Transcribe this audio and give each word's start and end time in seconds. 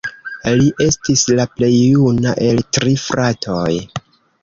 Li 0.61 0.69
estis 0.85 1.27
la 1.41 1.45
plej 1.59 1.71
juna 1.75 2.35
el 2.49 2.65
tri 2.79 2.99
fratoj. 3.07 3.73